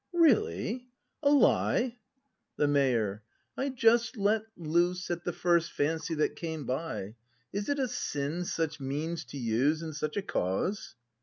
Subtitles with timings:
[0.13, 0.87] Really,
[1.21, 1.99] a lie?
[2.55, 3.21] The Mayor.
[3.55, 7.13] I just let loose At the first fancy that came by;
[7.53, 10.95] Is it a sin such means to use In such a cause